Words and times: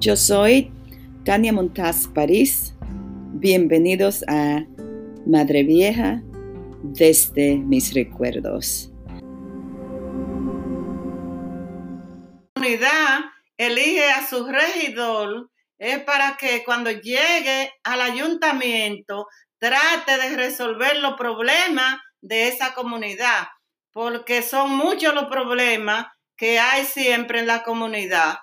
Yo 0.00 0.16
soy 0.16 0.72
Tania 1.26 1.52
Montaz 1.52 2.08
París. 2.14 2.74
Bienvenidos 3.34 4.24
a 4.28 4.64
Madre 5.26 5.62
Vieja 5.62 6.22
desde 6.82 7.56
mis 7.56 7.92
recuerdos. 7.92 8.90
La 12.54 12.62
comunidad 12.62 13.18
elige 13.58 14.10
a 14.10 14.26
su 14.26 14.46
regidor 14.46 15.50
es 15.76 15.98
para 16.04 16.38
que 16.38 16.64
cuando 16.64 16.90
llegue 16.90 17.70
al 17.84 18.00
ayuntamiento 18.00 19.26
trate 19.58 20.16
de 20.16 20.34
resolver 20.34 20.96
los 21.00 21.12
problemas 21.18 22.00
de 22.22 22.48
esa 22.48 22.72
comunidad, 22.72 23.48
porque 23.92 24.40
son 24.40 24.74
muchos 24.74 25.14
los 25.14 25.26
problemas 25.26 26.06
que 26.38 26.58
hay 26.58 26.86
siempre 26.86 27.40
en 27.40 27.46
la 27.46 27.62
comunidad. 27.62 28.38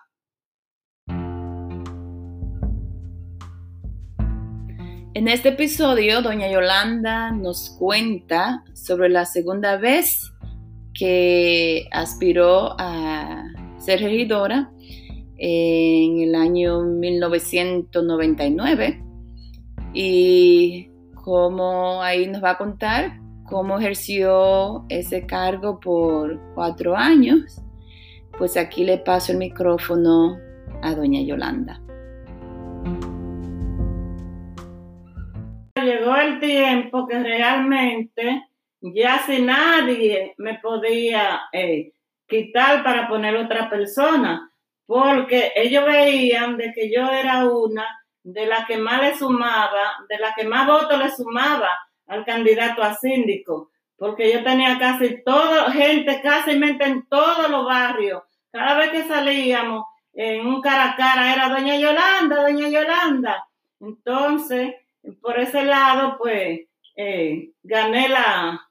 En 5.17 5.27
este 5.27 5.49
episodio, 5.49 6.21
doña 6.21 6.48
Yolanda 6.48 7.31
nos 7.31 7.76
cuenta 7.80 8.63
sobre 8.76 9.09
la 9.09 9.26
segunda 9.26 9.77
vez 9.77 10.31
que 10.93 11.88
aspiró 11.91 12.76
a 12.77 13.45
ser 13.80 14.02
regidora 14.02 14.70
en 15.38 16.20
el 16.20 16.35
año 16.35 16.84
1999 16.84 19.03
y 19.91 20.91
cómo 21.16 22.04
ahí 22.04 22.27
nos 22.27 22.43
va 22.43 22.52
a 22.52 22.59
contar 22.59 23.20
cómo 23.43 23.79
ejerció 23.79 24.85
ese 24.88 25.26
cargo 25.26 25.79
por 25.79 26.40
cuatro 26.54 26.95
años. 26.95 27.59
Pues 28.37 28.55
aquí 28.55 28.84
le 28.84 28.99
paso 28.99 29.31
el 29.31 29.40
micrófono 29.40 30.37
a 30.84 30.93
doña 30.93 31.24
Yolanda. 31.24 31.81
Tiempo 36.40 37.07
que 37.07 37.20
realmente 37.20 38.48
ya 38.82 39.20
si 39.20 39.41
nadie 39.41 40.34
me 40.38 40.55
podía 40.55 41.41
eh, 41.52 41.93
quitar 42.27 42.84
para 42.84 43.07
poner 43.07 43.35
otra 43.35 43.70
persona, 43.70 44.52
porque 44.85 45.52
ellos 45.55 45.85
veían 45.85 46.58
de 46.58 46.71
que 46.74 46.91
yo 46.91 47.10
era 47.10 47.46
una 47.46 47.85
de 48.24 48.46
la 48.46 48.65
que 48.65 48.77
más 48.77 49.02
le 49.02 49.18
sumaba, 49.18 50.05
de 50.10 50.18
la 50.18 50.34
que 50.35 50.46
más 50.46 50.68
votos 50.68 50.98
le 50.99 51.10
sumaba 51.10 51.70
al 52.08 52.26
candidato 52.26 52.84
a 52.84 52.93
síndico, 52.93 53.71
porque 53.98 54.32
yo 54.32 54.43
tenía 54.43 54.77
casi 54.77 55.24
toda 55.24 55.71
gente, 55.71 56.21
casi 56.21 56.52
en 56.52 57.08
todos 57.08 57.49
los 57.49 57.65
barrios. 57.65 58.24
Cada 58.52 58.77
vez 58.77 58.91
que 58.91 59.04
salíamos 59.04 59.85
en 60.13 60.46
un 60.46 60.62
cara 60.62 60.91
a 60.91 60.96
cara 60.96 61.34
era 61.34 61.49
doña 61.49 61.76
Yolanda, 61.76 62.41
doña 62.41 62.70
Yolanda. 62.70 63.48
Entonces, 63.80 64.75
por 65.22 65.40
ese 65.40 65.63
lado, 65.63 66.18
pues, 66.18 66.62
eh, 66.96 67.52
gané 67.63 68.09
la, 68.09 68.69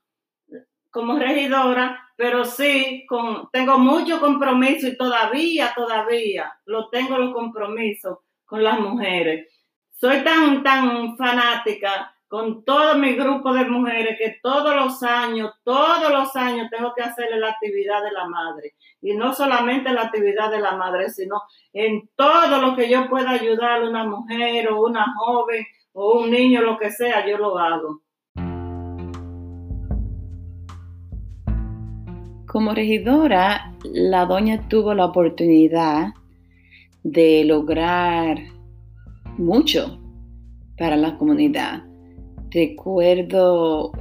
como 0.90 1.18
regidora, 1.18 2.10
pero 2.16 2.44
sí, 2.44 3.04
con, 3.08 3.48
tengo 3.50 3.78
mucho 3.78 4.20
compromiso 4.20 4.88
y 4.88 4.96
todavía, 4.96 5.72
todavía 5.74 6.52
lo 6.64 6.88
tengo 6.88 7.18
los 7.18 7.34
compromisos 7.34 8.18
con 8.44 8.64
las 8.64 8.80
mujeres. 8.80 9.48
Soy 9.92 10.24
tan, 10.24 10.62
tan 10.62 11.16
fanática 11.16 12.12
con 12.28 12.64
todo 12.64 12.96
mi 12.96 13.14
grupo 13.14 13.52
de 13.52 13.64
mujeres 13.66 14.18
que 14.18 14.38
todos 14.42 14.74
los 14.74 15.02
años, 15.02 15.52
todos 15.62 16.10
los 16.10 16.34
años 16.34 16.68
tengo 16.70 16.92
que 16.94 17.02
hacerle 17.02 17.38
la 17.38 17.50
actividad 17.50 18.02
de 18.02 18.12
la 18.12 18.26
madre. 18.26 18.74
Y 19.00 19.14
no 19.14 19.32
solamente 19.32 19.92
la 19.92 20.02
actividad 20.02 20.50
de 20.50 20.60
la 20.60 20.76
madre, 20.76 21.10
sino 21.10 21.42
en 21.72 22.08
todo 22.16 22.60
lo 22.60 22.74
que 22.74 22.90
yo 22.90 23.08
pueda 23.08 23.30
ayudar 23.30 23.82
a 23.82 23.88
una 23.88 24.04
mujer 24.04 24.68
o 24.68 24.84
una 24.84 25.06
joven 25.16 25.64
o 25.98 26.20
un 26.20 26.30
niño, 26.30 26.60
lo 26.60 26.76
que 26.76 26.90
sea, 26.90 27.26
yo 27.26 27.38
lo 27.38 27.58
hago. 27.58 28.02
Como 32.46 32.74
regidora, 32.74 33.74
la 33.82 34.26
doña 34.26 34.68
tuvo 34.68 34.92
la 34.92 35.06
oportunidad 35.06 36.08
de 37.02 37.44
lograr 37.44 38.38
mucho 39.38 39.98
para 40.76 40.96
la 40.96 41.16
comunidad. 41.16 41.84
Recuerdo 42.50 43.92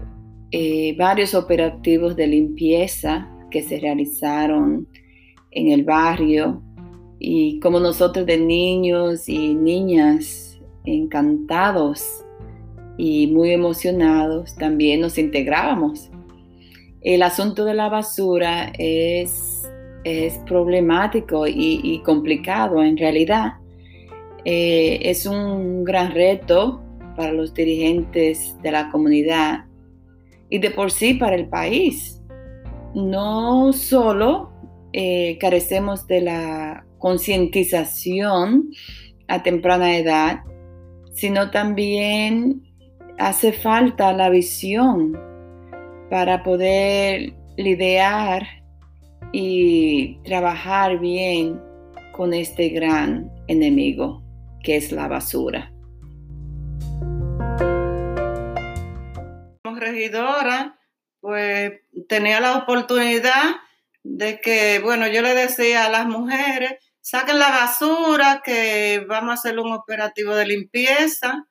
eh, 0.52 0.98
varios 0.98 1.34
operativos 1.34 2.18
de 2.18 2.28
limpieza 2.28 3.30
que 3.50 3.62
se 3.62 3.80
realizaron 3.80 4.86
en 5.52 5.72
el 5.72 5.86
barrio 5.86 6.62
y 7.20 7.58
como 7.62 7.80
nosotros 7.80 8.26
de 8.26 8.38
niños 8.38 9.30
y 9.30 9.56
niñas 9.56 10.55
encantados 10.86 12.26
y 12.98 13.28
muy 13.28 13.52
emocionados 13.52 14.56
también 14.56 15.02
nos 15.02 15.18
integrábamos. 15.18 16.10
El 17.02 17.22
asunto 17.22 17.66
de 17.66 17.74
la 17.74 17.90
basura 17.90 18.72
es, 18.78 19.64
es 20.04 20.38
problemático 20.40 21.46
y, 21.48 22.02
complicado 22.04 22.82
en 22.84 22.98
realidad. 22.98 23.54
Eh, 24.44 25.00
es 25.02 25.26
un 25.26 25.84
gran 25.84 26.12
reto 26.12 26.82
para 27.16 27.32
los 27.32 27.54
dirigentes 27.54 28.56
de 28.62 28.72
la 28.72 28.90
comunidad 28.90 29.66
y 30.50 30.60
de 30.60 30.72
por 30.72 30.92
sí 30.92 31.14
para 31.16 31.36
el 31.36 31.48
país. 31.48 32.22
No 32.94 33.74
solo 33.74 34.52
eh, 34.94 35.38
carecemos 35.40 36.08
de 36.08 36.22
la 36.22 36.86
concientización 36.98 38.72
a 39.28 39.44
temprana 39.44 39.98
edad, 39.98 40.40
sino 41.16 41.50
también 41.50 42.62
hace 43.18 43.54
falta 43.54 44.14
la 44.14 44.30
visión 44.30 45.18
para 46.10 46.44
poder 46.44 47.34
lidiar 47.58 48.46
y 49.32 50.18
trabajar 50.24 51.00
bien 51.00 51.60
con 52.12 52.34
este 52.34 52.70
gran 52.70 53.32
enemigo 53.48 54.22
que 54.62 54.76
es 54.76 54.92
la 54.92 55.08
basura. 55.08 55.72
Como 59.64 59.80
regidora, 59.80 60.78
pues 61.22 61.74
tenía 62.10 62.40
la 62.40 62.58
oportunidad 62.58 63.56
de 64.04 64.40
que, 64.40 64.80
bueno, 64.84 65.08
yo 65.08 65.22
le 65.22 65.34
decía 65.34 65.86
a 65.86 65.90
las 65.90 66.08
mujeres 66.08 66.74
saquen 67.06 67.38
la 67.38 67.52
basura, 67.52 68.42
que 68.44 69.06
vamos 69.08 69.30
a 69.30 69.34
hacer 69.36 69.60
un 69.60 69.72
operativo 69.72 70.34
de 70.34 70.48
limpieza. 70.48 71.48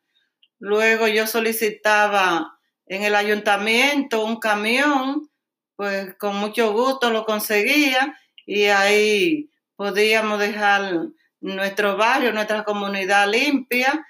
Luego 0.59 1.07
yo 1.07 1.29
solicitaba 1.29 2.59
en 2.87 3.05
el 3.05 3.15
ayuntamiento 3.15 4.25
un 4.25 4.41
camión, 4.41 5.31
pues 5.77 6.17
con 6.17 6.35
mucho 6.37 6.73
gusto 6.73 7.11
lo 7.11 7.25
conseguía 7.25 8.19
y 8.45 8.65
ahí 8.65 9.49
podíamos 9.77 10.41
dejar 10.41 11.07
nuestro 11.41 11.97
barrio, 11.97 12.33
nuestra 12.33 12.65
comunidad 12.65 13.31
limpia, 13.31 14.05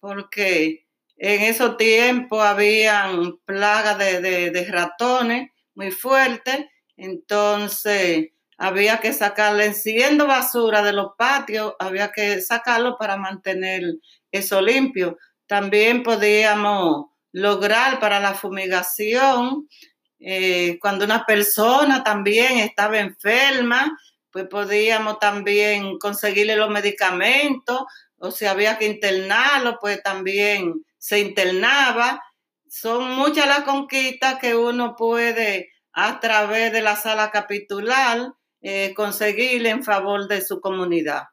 porque 0.00 0.86
en 1.16 1.42
esos 1.42 1.78
tiempos 1.78 2.44
habían 2.44 3.38
plagas 3.46 3.96
de, 3.96 4.50
de 4.50 4.64
ratones 4.70 5.50
muy 5.74 5.92
fuertes, 5.92 6.66
entonces 6.98 8.32
había 8.62 8.98
que 8.98 9.14
sacarle, 9.14 9.72
siendo 9.72 10.26
basura 10.26 10.82
de 10.82 10.92
los 10.92 11.12
patios, 11.16 11.72
había 11.78 12.12
que 12.12 12.42
sacarlo 12.42 12.98
para 12.98 13.16
mantener 13.16 13.80
eso 14.30 14.60
limpio. 14.60 15.16
También 15.46 16.02
podíamos 16.02 17.06
lograr 17.32 17.98
para 18.00 18.20
la 18.20 18.34
fumigación, 18.34 19.66
eh, 20.18 20.78
cuando 20.78 21.06
una 21.06 21.24
persona 21.24 22.04
también 22.04 22.58
estaba 22.58 22.98
enferma, 22.98 23.98
pues 24.30 24.46
podíamos 24.46 25.18
también 25.18 25.96
conseguirle 25.98 26.54
los 26.54 26.68
medicamentos, 26.68 27.84
o 28.18 28.30
si 28.30 28.44
había 28.44 28.76
que 28.76 28.84
internarlo, 28.84 29.78
pues 29.80 30.02
también 30.02 30.84
se 30.98 31.20
internaba. 31.20 32.22
Son 32.68 33.10
muchas 33.12 33.46
las 33.46 33.62
conquistas 33.62 34.38
que 34.38 34.54
uno 34.54 34.96
puede 34.96 35.70
a 35.94 36.20
través 36.20 36.72
de 36.72 36.82
la 36.82 36.96
sala 36.96 37.30
capitular 37.30 38.34
eh, 38.62 38.92
conseguirle 38.94 39.70
en 39.70 39.82
favor 39.82 40.28
de 40.28 40.42
su 40.42 40.60
comunidad. 40.60 41.24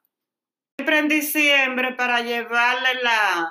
Siempre 0.78 1.00
en 1.00 1.08
diciembre 1.08 1.94
para 1.96 2.22
llevarle 2.22 3.02
la, 3.02 3.50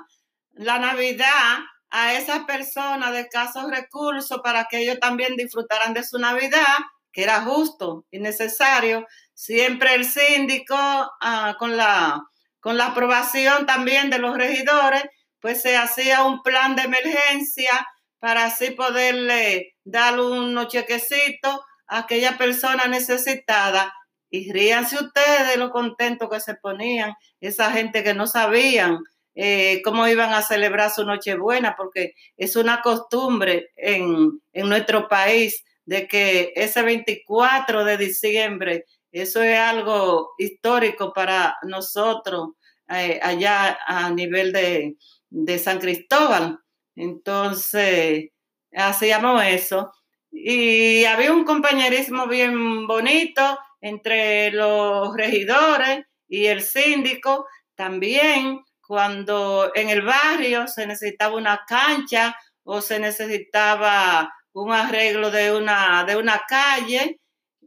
la 0.53 0.79
Navidad 0.79 1.59
a 1.91 2.15
esas 2.15 2.45
personas 2.45 3.13
de 3.13 3.21
escasos 3.21 3.71
recursos 3.71 4.41
para 4.43 4.67
que 4.71 4.79
ellos 4.79 4.99
también 5.01 5.37
disfrutaran 5.37 5.95
de 5.95 6.05
su 6.05 6.19
Navidad, 6.19 6.79
que 7.13 7.23
era 7.23 7.43
justo 7.43 8.05
y 8.11 8.19
necesario. 8.19 9.07
Siempre 9.35 9.95
el 9.95 10.05
síndico, 10.05 10.77
ah, 10.77 11.57
con, 11.59 11.77
la, 11.77 12.21
con 12.61 12.77
la 12.77 12.87
aprobación 12.87 13.67
también 13.67 14.11
de 14.11 14.19
los 14.19 14.37
regidores, 14.37 15.05
pues 15.41 15.63
se 15.63 15.77
hacía 15.77 16.25
un 16.25 16.43
plan 16.43 16.77
de 16.77 16.83
emergencia 16.83 17.87
para 18.19 18.47
así 18.47 18.71
poderle 18.71 19.75
dar 19.85 20.19
unos 20.19 20.69
chequecitos 20.69 21.61
aquella 21.87 22.37
persona 22.37 22.87
necesitada 22.87 23.93
Y 24.31 24.53
ríanse 24.53 24.97
ustedes 24.97 25.49
de 25.49 25.57
lo 25.57 25.71
contentos 25.71 26.29
que 26.29 26.41
se 26.41 26.55
ponían, 26.57 27.15
esa 27.41 27.71
gente 27.71 28.03
que 28.03 28.13
no 28.13 28.27
sabían 28.27 28.99
eh, 29.37 29.83
cómo 29.85 30.09
iban 30.09 30.33
a 30.33 30.43
celebrar 30.43 30.91
su 30.91 31.05
Nochebuena, 31.05 31.77
porque 31.77 32.15
es 32.37 32.57
una 32.57 32.81
costumbre 32.83 33.71
en, 33.77 34.41
nuestro 34.55 35.09
país 35.09 35.63
de 35.85 36.09
que 36.09 36.53
ese 36.57 36.83
24 36.83 37.85
de 37.85 37.99
diciembre, 37.99 38.87
eso 39.13 39.43
es 39.43 39.59
algo 39.59 40.31
histórico 40.39 41.13
para 41.13 41.57
nosotros 41.63 42.51
eh, 42.89 43.21
allá 43.23 43.79
a 43.87 44.11
nivel 44.11 44.53
de, 44.53 44.97
de 45.31 45.59
San 45.59 45.79
Cristóbal. 45.81 46.59
Entonces, 46.97 48.31
hacíamos 48.75 49.43
eso. 49.45 49.93
Y 50.39 51.07
había 51.07 51.33
un 51.33 51.45
compañerismo 51.45 52.27
bien 52.27 52.87
bonito 52.87 53.59
entre 53.81 54.51
los 54.51 55.17
regidores 55.17 56.05
y 56.29 56.45
el 56.45 56.61
síndico. 56.61 57.47
También 57.75 58.61
cuando 58.87 59.73
en 59.75 59.89
el 59.89 60.03
barrio 60.03 60.69
se 60.69 60.87
necesitaba 60.87 61.37
una 61.37 61.65
cancha 61.67 62.37
o 62.65 62.83
se 62.83 63.01
necesitaba 63.01 64.31
un 64.53 64.73
arreglo 64.73 65.31
de 65.31 65.57
una, 65.57 66.05
de 66.05 66.17
una 66.17 66.43
calle, 66.47 67.19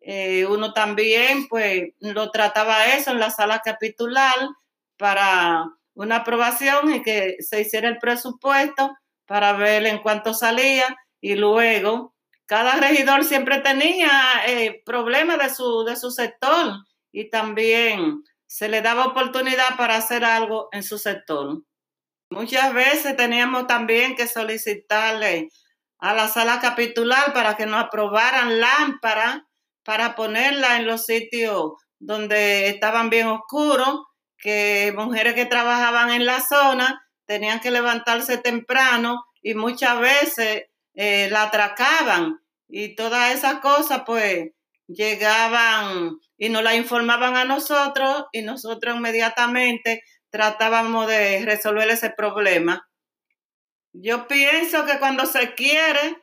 eh, 0.02 0.46
uno 0.46 0.72
también 0.72 1.48
pues 1.48 1.90
lo 2.00 2.30
trataba 2.30 2.86
eso 2.94 3.10
en 3.10 3.20
la 3.20 3.32
sala 3.32 3.62
capitular 3.66 4.36
para 4.96 5.66
una 5.96 6.18
aprobación 6.18 6.94
y 6.94 7.02
que 7.02 7.38
se 7.40 7.62
hiciera 7.62 7.90
el 7.90 7.98
presupuesto 7.98 8.96
para 9.26 9.54
ver 9.54 9.88
en 9.88 9.98
cuánto 10.04 10.36
salía 10.36 10.96
y 11.20 11.34
luego 11.34 12.14
cada 12.50 12.78
regidor 12.78 13.24
siempre 13.26 13.60
tenía 13.60 14.10
eh, 14.48 14.82
problemas 14.84 15.38
de 15.38 15.54
su, 15.54 15.84
de 15.84 15.96
su 15.96 16.10
sector 16.10 16.84
y 17.12 17.30
también 17.30 18.24
se 18.48 18.70
le 18.70 18.82
daba 18.82 19.06
oportunidad 19.06 19.78
para 19.78 19.98
hacer 19.98 20.26
algo 20.26 20.68
en 20.72 20.82
su 20.82 20.98
sector. 20.98 21.62
Muchas 22.32 22.74
veces 22.74 23.16
teníamos 23.16 23.68
también 23.68 24.16
que 24.16 24.28
solicitarle 24.28 25.50
a 26.00 26.16
la 26.16 26.28
sala 26.28 26.60
capitular 26.60 27.34
para 27.34 27.56
que 27.56 27.68
nos 27.68 27.84
aprobaran 27.84 28.60
lámparas 28.60 29.42
para 29.84 30.16
ponerla 30.16 30.78
en 30.78 30.88
los 30.88 31.06
sitios 31.06 31.74
donde 32.00 32.68
estaban 32.70 33.12
bien 33.12 33.28
oscuros, 33.28 34.06
que 34.40 34.92
mujeres 34.98 35.36
que 35.36 35.46
trabajaban 35.46 36.10
en 36.10 36.26
la 36.26 36.40
zona 36.40 37.00
tenían 37.28 37.60
que 37.60 37.70
levantarse 37.70 38.40
temprano 38.40 39.24
y 39.44 39.54
muchas 39.54 40.00
veces 40.00 40.64
eh, 41.02 41.30
la 41.30 41.44
atracaban 41.44 42.42
y 42.68 42.94
todas 42.94 43.34
esas 43.34 43.62
cosas 43.62 44.04
pues 44.06 44.50
llegaban 44.86 46.20
y 46.38 46.50
nos 46.50 46.62
la 46.62 46.76
informaban 46.76 47.38
a 47.38 47.46
nosotros 47.46 48.26
y 48.34 48.42
nosotros 48.42 48.98
inmediatamente 48.98 50.04
tratábamos 50.30 51.08
de 51.08 51.46
resolver 51.46 51.90
ese 51.90 52.10
problema. 52.10 52.86
Yo 53.94 54.28
pienso 54.28 54.86
que 54.86 55.00
cuando 55.00 55.26
se 55.26 55.54
quiere 55.54 56.18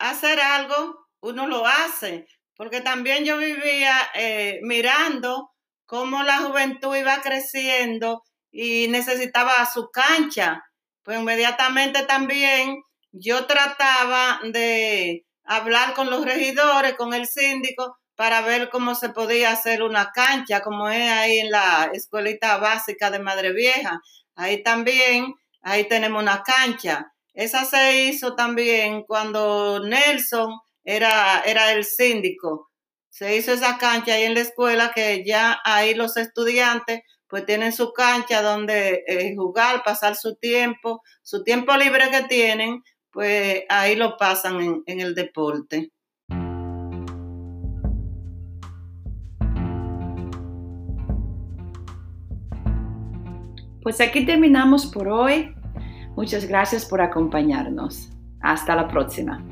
hacer 0.00 0.40
algo, 0.40 1.06
uno 1.20 1.46
lo 1.46 1.64
hace, 1.64 2.26
porque 2.56 2.80
también 2.80 3.24
yo 3.24 3.38
vivía 3.38 3.96
eh, 4.14 4.58
mirando 4.62 5.52
cómo 5.86 6.24
la 6.24 6.38
juventud 6.38 6.96
iba 6.96 7.22
creciendo 7.22 8.24
y 8.50 8.88
necesitaba 8.88 9.64
su 9.72 9.88
cancha. 9.92 10.64
Pues 11.04 11.20
inmediatamente 11.20 12.02
también 12.02 12.82
yo 13.16 13.46
trataba 13.46 14.40
de 14.42 15.24
hablar 15.44 15.94
con 15.94 16.10
los 16.10 16.24
regidores, 16.24 16.94
con 16.94 17.14
el 17.14 17.26
síndico, 17.26 17.96
para 18.16 18.40
ver 18.42 18.70
cómo 18.70 18.94
se 18.94 19.10
podía 19.10 19.50
hacer 19.52 19.82
una 19.82 20.10
cancha, 20.12 20.62
como 20.62 20.88
es 20.88 21.08
ahí 21.10 21.38
en 21.38 21.50
la 21.50 21.90
escuelita 21.92 22.58
básica 22.58 23.10
de 23.10 23.18
Madre 23.20 23.52
Vieja. 23.52 24.00
Ahí 24.34 24.62
también, 24.62 25.34
ahí 25.62 25.84
tenemos 25.88 26.22
una 26.22 26.42
cancha. 26.42 27.12
Esa 27.32 27.64
se 27.64 28.04
hizo 28.04 28.34
también 28.34 29.02
cuando 29.02 29.80
Nelson 29.84 30.60
era, 30.84 31.40
era 31.44 31.72
el 31.72 31.84
síndico. 31.84 32.70
Se 33.10 33.36
hizo 33.36 33.52
esa 33.52 33.78
cancha 33.78 34.14
ahí 34.14 34.24
en 34.24 34.34
la 34.34 34.40
escuela 34.40 34.92
que 34.92 35.24
ya 35.24 35.60
ahí 35.64 35.94
los 35.94 36.16
estudiantes 36.16 37.02
pues 37.28 37.46
tienen 37.46 37.72
su 37.72 37.92
cancha 37.92 38.42
donde 38.42 39.02
eh, 39.08 39.34
jugar, 39.34 39.82
pasar 39.82 40.14
su 40.14 40.36
tiempo, 40.36 41.02
su 41.22 41.42
tiempo 41.42 41.76
libre 41.76 42.08
que 42.10 42.22
tienen, 42.28 42.82
pues 43.14 43.62
ahí 43.68 43.94
lo 43.94 44.16
pasan 44.16 44.82
en, 44.86 45.00
el 45.00 45.14
deporte. 45.14 45.92
Pues 53.82 54.00
aquí 54.00 54.26
terminamos 54.26 54.86
por 54.86 55.08
hoy. 55.08 55.54
Muchas 56.16 56.46
gracias 56.46 56.84
por 56.84 57.00
acompañarnos. 57.00 58.10
Hasta 58.40 58.74
la 58.74 58.88
próxima. 58.88 59.42